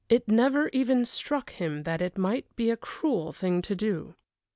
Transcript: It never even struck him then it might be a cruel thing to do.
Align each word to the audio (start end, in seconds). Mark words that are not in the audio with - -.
It 0.09 0.27
never 0.27 0.67
even 0.69 1.05
struck 1.05 1.51
him 1.51 1.83
then 1.83 2.01
it 2.01 2.17
might 2.17 2.55
be 2.55 2.71
a 2.71 2.75
cruel 2.75 3.31
thing 3.31 3.61
to 3.61 3.75
do. 3.75 4.15